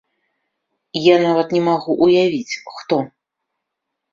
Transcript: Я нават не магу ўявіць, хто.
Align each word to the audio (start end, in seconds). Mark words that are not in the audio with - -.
Я 1.13 1.17
нават 1.25 1.53
не 1.57 1.61
магу 1.67 1.91
ўявіць, 2.05 2.59
хто. 2.79 2.95